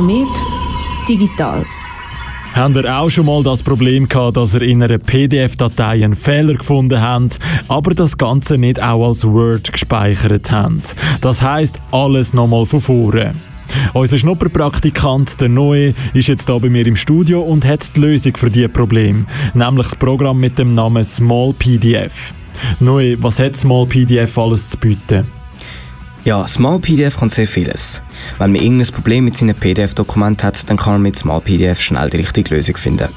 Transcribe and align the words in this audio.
Komet 0.00 0.42
digital. 1.06 1.66
Habt 2.54 2.74
ihr 2.74 2.98
auch 2.98 3.10
schon 3.10 3.26
mal 3.26 3.42
das 3.42 3.62
Problem 3.62 4.08
gehabt, 4.08 4.38
dass 4.38 4.54
ihr 4.54 4.62
in 4.62 4.82
einer 4.82 4.96
PDF-Datei 4.96 6.02
einen 6.02 6.16
Fehler 6.16 6.54
gefunden 6.54 7.02
habt, 7.02 7.38
aber 7.68 7.92
das 7.92 8.16
Ganze 8.16 8.56
nicht 8.56 8.80
auch 8.80 9.08
als 9.08 9.26
Word 9.26 9.70
gespeichert 9.70 10.50
habt? 10.50 10.96
Das 11.20 11.42
heisst, 11.42 11.82
alles 11.92 12.32
nochmal 12.32 12.64
von 12.64 12.80
vorne. 12.80 13.34
Unser 13.92 14.16
Schnupperpraktikant, 14.16 15.38
der 15.38 15.50
Noe, 15.50 15.92
ist 16.14 16.28
jetzt 16.28 16.46
hier 16.46 16.58
bei 16.58 16.70
mir 16.70 16.86
im 16.86 16.96
Studio 16.96 17.42
und 17.42 17.66
hat 17.66 17.94
die 17.94 18.00
Lösung 18.00 18.38
für 18.38 18.50
dieses 18.50 18.72
Problem, 18.72 19.26
nämlich 19.52 19.88
das 19.88 19.96
Programm 19.96 20.40
mit 20.40 20.58
dem 20.58 20.74
Namen 20.74 21.04
Small 21.04 21.52
PDF. 21.52 22.32
Noe, 22.80 23.22
was 23.22 23.38
hat 23.38 23.54
Small 23.54 23.84
PDF 23.84 24.38
alles 24.38 24.70
zu 24.70 24.78
bieten? 24.78 25.39
Ja, 26.22 26.46
Small 26.46 26.78
PDF 26.80 27.18
kann 27.18 27.30
sehr 27.30 27.48
vieles. 27.48 28.02
Wenn 28.38 28.52
man 28.52 28.60
irgendein 28.60 28.92
Problem 28.92 29.24
mit 29.24 29.38
seinem 29.38 29.56
PDF-Dokument 29.56 30.44
hat, 30.44 30.68
dann 30.68 30.76
kann 30.76 30.94
man 30.94 31.02
mit 31.02 31.16
Small 31.16 31.40
PDF 31.40 31.80
schnell 31.80 32.10
die 32.10 32.18
richtige 32.18 32.54
Lösung 32.54 32.76
finden. 32.76 33.08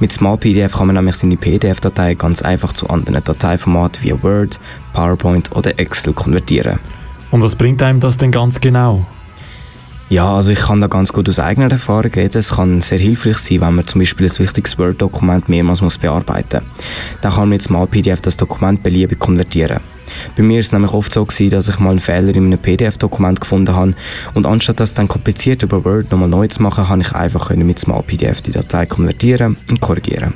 Mit 0.00 0.12
Small 0.12 0.36
PDF 0.36 0.74
kann 0.74 0.88
man 0.88 0.96
nämlich 0.96 1.16
seine 1.16 1.38
PDF-Datei 1.38 2.14
ganz 2.14 2.42
einfach 2.42 2.74
zu 2.74 2.88
anderen 2.88 3.24
Dateiformaten 3.24 4.02
wie 4.02 4.22
Word, 4.22 4.60
PowerPoint 4.92 5.50
oder 5.56 5.78
Excel 5.78 6.12
konvertieren. 6.12 6.78
Und 7.30 7.42
was 7.42 7.56
bringt 7.56 7.82
einem 7.82 8.00
das 8.00 8.18
denn 8.18 8.30
ganz 8.30 8.60
genau? 8.60 9.06
Ja, 10.10 10.36
also 10.36 10.52
ich 10.52 10.60
kann 10.60 10.82
da 10.82 10.88
ganz 10.88 11.10
gut 11.10 11.30
aus 11.30 11.38
eigener 11.38 11.70
Erfahrung 11.70 12.12
reden. 12.12 12.36
Es 12.36 12.50
kann 12.50 12.82
sehr 12.82 12.98
hilfreich 12.98 13.38
sein, 13.38 13.62
wenn 13.62 13.76
man 13.76 13.86
zum 13.86 14.02
Beispiel 14.02 14.28
ein 14.28 14.38
wichtiges 14.38 14.78
Word-Dokument 14.78 15.48
mehrmals 15.48 15.80
muss 15.80 15.96
bearbeiten 15.96 16.60
muss. 16.62 16.84
Dann 17.22 17.32
kann 17.32 17.40
man 17.44 17.48
mit 17.48 17.62
Small 17.62 17.86
PDF 17.86 18.20
das 18.20 18.36
Dokument 18.36 18.82
beliebig 18.82 19.18
konvertieren. 19.18 19.80
Bei 20.36 20.42
mir 20.42 20.60
ist 20.60 20.66
es 20.66 20.72
nämlich 20.72 20.92
oft 20.92 21.12
so 21.12 21.24
gewesen, 21.24 21.50
dass 21.50 21.68
ich 21.68 21.78
mal 21.78 21.90
einen 21.90 22.00
Fehler 22.00 22.34
in 22.34 22.46
einem 22.46 22.58
PDF-Dokument 22.58 23.40
gefunden 23.40 23.74
habe 23.74 23.92
und 24.32 24.46
anstatt 24.46 24.80
das 24.80 24.94
dann 24.94 25.08
kompliziert 25.08 25.62
über 25.62 25.84
Word 25.84 26.10
nochmal 26.10 26.28
neu 26.28 26.46
zu 26.46 26.62
machen, 26.62 26.88
habe 26.88 27.02
ich 27.02 27.12
einfach 27.12 27.50
mit 27.50 27.78
Small 27.78 28.02
PDF 28.02 28.40
die 28.40 28.50
Datei 28.50 28.86
konvertieren 28.86 29.56
und 29.68 29.80
korrigieren. 29.80 30.32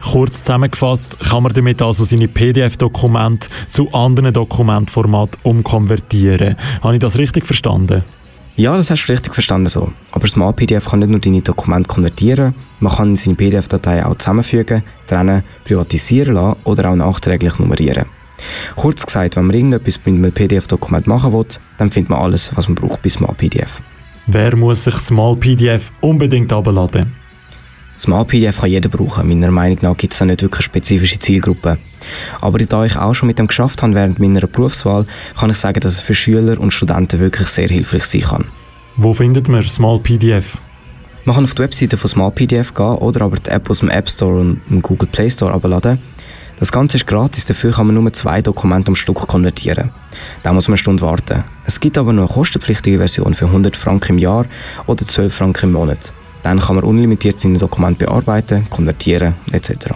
Kurz 0.00 0.44
zusammengefasst 0.44 1.18
kann 1.18 1.42
man 1.42 1.52
damit 1.52 1.82
also 1.82 2.04
seine 2.04 2.28
PDF-Dokumente 2.28 3.48
zu 3.66 3.92
anderen 3.92 4.32
Dokumentformaten 4.32 5.40
umkonvertieren. 5.42 6.56
Habe 6.82 6.94
ich 6.94 7.00
das 7.00 7.18
richtig 7.18 7.46
verstanden? 7.46 8.04
Ja, 8.56 8.76
das 8.76 8.90
hast 8.90 9.08
du 9.08 9.12
richtig 9.12 9.34
verstanden 9.34 9.66
so. 9.66 9.92
Aber 10.12 10.28
Small 10.28 10.52
PDF 10.52 10.90
kann 10.90 11.00
nicht 11.00 11.10
nur 11.10 11.18
deine 11.18 11.42
Dokumente 11.42 11.88
konvertieren, 11.88 12.54
man 12.78 12.92
kann 12.92 13.16
seine 13.16 13.34
PDF-Datei 13.34 14.06
auch 14.06 14.14
zusammenfügen, 14.14 14.84
trennen, 15.08 15.42
privatisieren 15.64 16.34
lassen 16.34 16.60
oder 16.62 16.90
auch 16.90 16.94
nachträglich 16.94 17.58
nummerieren. 17.58 18.04
Kurz 18.76 19.06
gesagt, 19.06 19.36
wenn 19.36 19.46
man 19.46 19.56
irgendetwas 19.56 19.98
mit 20.04 20.14
einem 20.14 20.32
PDF-Dokument 20.32 21.06
machen 21.06 21.32
will, 21.32 21.46
dann 21.78 21.90
findet 21.90 22.10
man 22.10 22.20
alles, 22.20 22.50
was 22.54 22.68
man 22.68 22.74
braucht 22.74 23.02
bei 23.02 23.08
Small 23.08 23.34
PDF. 23.34 23.80
Wer 24.26 24.56
muss 24.56 24.84
sich 24.84 24.94
Small 24.96 25.36
PDF 25.36 25.92
unbedingt 26.00 26.52
abladen? 26.52 27.12
Small 27.96 28.24
PDF 28.24 28.60
kann 28.60 28.70
jeder 28.70 28.88
brauchen. 28.88 29.28
Meiner 29.28 29.50
Meinung 29.50 29.78
nach 29.82 29.96
gibt 29.96 30.12
es 30.12 30.18
da 30.18 30.24
nicht 30.24 30.42
wirklich 30.42 30.64
spezifische 30.64 31.18
Zielgruppe. 31.18 31.78
Aber 32.40 32.58
da 32.58 32.84
ich 32.84 32.96
auch 32.96 33.14
schon 33.14 33.28
mit 33.28 33.38
dem 33.38 33.46
geschafft 33.46 33.82
habe 33.82 33.94
während 33.94 34.18
meiner 34.18 34.46
Berufswahl, 34.46 35.06
kann 35.38 35.50
ich 35.50 35.58
sagen, 35.58 35.80
dass 35.80 35.94
es 35.94 36.00
für 36.00 36.14
Schüler 36.14 36.58
und 36.58 36.72
Studenten 36.72 37.20
wirklich 37.20 37.48
sehr 37.48 37.68
hilfreich 37.68 38.04
sein 38.04 38.22
kann. 38.22 38.44
Wo 38.96 39.12
findet 39.12 39.48
man 39.48 39.62
Small 39.62 40.00
PDF? 40.00 40.58
Man 41.24 41.36
kann 41.36 41.44
auf 41.44 41.54
die 41.54 41.62
Webseite 41.62 41.96
von 41.96 42.10
Small 42.10 42.30
PDF 42.32 42.74
gehen 42.74 42.96
oder 42.96 43.22
aber 43.22 43.36
die 43.36 43.50
App 43.50 43.70
aus 43.70 43.78
dem 43.78 43.88
App 43.88 44.10
Store 44.10 44.40
und 44.40 44.60
dem 44.68 44.82
Google 44.82 45.08
Play 45.10 45.30
Store 45.30 45.52
abladen. 45.52 45.98
Das 46.64 46.72
Ganze 46.72 46.96
ist 46.96 47.06
gratis, 47.06 47.44
dafür 47.44 47.72
kann 47.72 47.88
man 47.88 47.94
nur 47.94 48.10
zwei 48.14 48.40
Dokumente 48.40 48.88
am 48.88 48.96
Stück 48.96 49.16
konvertieren. 49.16 49.90
Da 50.42 50.54
muss 50.54 50.66
man 50.66 50.72
eine 50.72 50.78
Stunde 50.78 51.02
warten. 51.02 51.44
Es 51.66 51.78
gibt 51.78 51.98
aber 51.98 52.14
noch 52.14 52.22
eine 52.22 52.32
kostenpflichtige 52.32 52.96
Version 52.96 53.34
für 53.34 53.44
100 53.44 53.76
Franken 53.76 54.12
im 54.12 54.18
Jahr 54.18 54.46
oder 54.86 55.04
12 55.04 55.34
Franken 55.34 55.66
im 55.66 55.72
Monat. 55.72 56.14
Dann 56.42 56.60
kann 56.60 56.76
man 56.76 56.84
unlimitiert 56.86 57.38
seine 57.38 57.58
Dokumente 57.58 58.06
bearbeiten, 58.06 58.64
konvertieren 58.70 59.34
etc. 59.52 59.88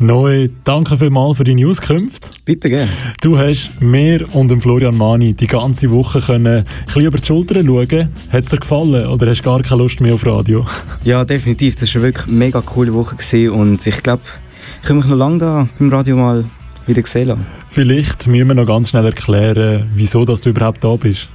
Noe, 0.00 0.48
danke 0.64 0.98
vielmals 0.98 1.36
für 1.36 1.44
deine 1.44 1.64
Auskünfte. 1.68 2.30
Bitte 2.44 2.70
gerne. 2.70 2.90
Du 3.22 3.38
hast 3.38 3.80
mir 3.80 4.26
und 4.34 4.50
dem 4.50 4.60
Florian 4.60 4.96
Mani 4.96 5.32
die 5.32 5.46
ganze 5.46 5.92
Woche 5.92 6.20
können 6.20 6.46
ein 6.46 6.64
bisschen 6.86 7.04
über 7.04 7.18
die 7.18 7.24
Schulter 7.26 7.54
schauen. 7.64 8.08
Hat 8.32 8.42
es 8.42 8.48
dir 8.48 8.58
gefallen 8.58 9.06
oder 9.06 9.30
hast 9.30 9.42
du 9.42 9.44
gar 9.44 9.62
keine 9.62 9.80
Lust 9.80 10.00
mehr 10.00 10.14
auf 10.14 10.26
Radio? 10.26 10.66
Ja, 11.04 11.24
definitiv. 11.24 11.76
Das 11.76 11.94
war 11.94 12.02
wirklich 12.02 12.26
eine 12.26 12.36
mega 12.36 12.60
coole 12.62 12.92
Woche 12.92 13.14
gewesen 13.14 13.50
und 13.50 13.86
ich 13.86 14.02
glaube, 14.02 14.22
ich 14.82 14.88
kann 14.88 14.96
mich 14.96 15.06
noch 15.06 15.16
lange 15.16 15.38
da 15.38 15.68
beim 15.78 15.90
Radio 15.90 16.16
mal 16.16 16.44
wieder 16.86 17.02
sehen 17.02 17.28
lassen. 17.28 17.46
Vielleicht 17.68 18.26
müssen 18.28 18.48
wir 18.48 18.54
noch 18.54 18.66
ganz 18.66 18.90
schnell 18.90 19.06
erklären, 19.06 19.90
wieso 19.94 20.24
dass 20.24 20.40
du 20.40 20.50
überhaupt 20.50 20.82
da 20.84 20.96
bist. 20.96 21.28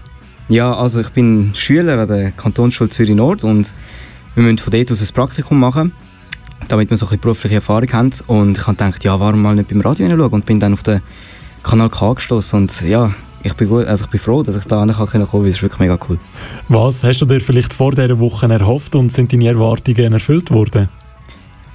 Ja, 0.48 0.74
also 0.74 1.00
ich 1.00 1.10
bin 1.10 1.52
Schüler 1.54 1.98
an 2.00 2.08
der 2.08 2.32
Kantonsschule 2.32 2.90
Zürich 2.90 3.16
Nord 3.16 3.44
und 3.44 3.74
wir 4.36 4.44
müssen 4.44 4.58
von 4.58 4.72
dort 4.72 4.92
aus 4.92 5.02
ein 5.02 5.14
Praktikum 5.14 5.60
machen, 5.60 5.92
damit 6.68 6.90
wir 6.90 6.98
so 6.98 7.06
ein 7.06 7.10
bisschen 7.10 7.22
berufliche 7.22 7.56
Erfahrung 7.56 7.92
haben. 7.94 8.12
Und 8.28 8.58
ich 8.58 8.68
habe 8.68 8.76
gedacht, 8.76 9.04
ja, 9.04 9.20
warum 9.20 9.42
mal 9.42 9.56
nicht 9.56 9.70
beim 9.70 9.82
Radio 9.82 10.08
hinschauen? 10.08 10.32
Und 10.32 10.46
bin 10.46 10.60
dann 10.60 10.74
auf 10.74 10.84
den 10.84 11.02
Kanal 11.64 11.90
K 11.90 12.14
gestoßen 12.14 12.60
und 12.60 12.82
ja, 12.82 13.14
ich 13.44 13.54
bin, 13.54 13.70
gut, 13.70 13.86
also 13.86 14.06
ich 14.06 14.12
bin 14.12 14.20
froh, 14.20 14.44
dass 14.44 14.56
ich 14.56 14.66
da 14.66 14.86
kommen 14.86 15.10
kann, 15.10 15.28
weil 15.32 15.48
es 15.48 15.56
ist 15.56 15.62
wirklich 15.62 15.80
mega 15.80 15.98
cool. 16.10 16.20
Was 16.70 17.04
hast 17.04 17.20
du 17.20 17.26
dir 17.26 17.40
vielleicht 17.40 17.74
vor 17.74 17.92
dieser 17.92 18.20
Woche 18.20 18.48
erhofft 18.48 18.96
und 18.96 19.12
sind 19.12 19.34
deine 19.34 19.48
Erwartungen 19.48 20.14
erfüllt 20.14 20.52
worden? 20.52 20.90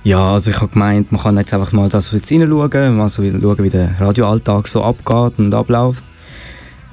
Ja, 0.06 0.34
also 0.34 0.52
ich 0.52 0.60
habe 0.60 0.68
gemeint, 0.68 1.10
man 1.10 1.20
kann 1.20 1.36
jetzt 1.36 1.52
einfach 1.52 1.72
mal 1.72 1.88
das 1.88 2.12
jetzt 2.12 2.30
reinschauen, 2.30 2.96
mal 2.96 3.08
so 3.08 3.24
schauen, 3.24 3.64
wie 3.64 3.68
der 3.68 4.00
Radioalltag 4.00 4.68
so 4.68 4.84
abgeht 4.84 5.36
und 5.40 5.52
abläuft. 5.52 6.04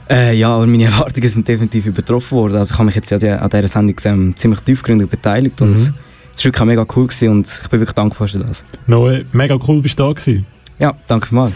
Äh, 0.10 0.36
ja, 0.36 0.56
aber 0.56 0.66
meine 0.66 0.86
Erwartungen 0.92 1.30
sind 1.30 1.48
definitiv 1.48 1.86
übertroffen 1.86 2.36
worden. 2.36 2.56
Also 2.56 2.74
ich 2.74 2.80
habe 2.80 2.88
mich 2.88 2.96
jetzt 2.96 3.12
ja 3.12 3.38
an 3.38 3.50
dieser 3.52 3.68
Sendung 3.68 3.96
ähm, 4.06 4.36
ziemlich 4.36 4.62
tiefgründig 4.62 5.12
beteiligt 5.12 5.62
und 5.62 5.70
mhm. 5.70 5.76
es 5.76 5.90
war 6.38 6.46
wirklich 6.46 6.66
mega 6.66 6.88
cool 6.96 7.06
gewesen 7.06 7.30
und 7.30 7.48
ich 7.48 7.70
bin 7.70 7.82
wirklich 7.82 7.94
dankbar 7.94 8.28
für 8.28 8.40
das. 8.40 8.66
Noe, 8.88 9.26
mega 9.32 9.60
cool 9.68 9.84
bist 9.84 10.00
du 10.00 10.06
da 10.06 10.10
gewesen. 10.12 10.48
Ja, 10.80 10.96
danke 11.06 11.36
mal. 11.36 11.54